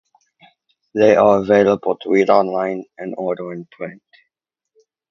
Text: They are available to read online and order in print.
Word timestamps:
They 0.95 1.15
are 1.15 1.43
available 1.43 1.95
to 1.97 2.09
read 2.09 2.31
online 2.31 2.85
and 2.97 3.13
order 3.19 3.53
in 3.53 3.67
print. 3.71 4.01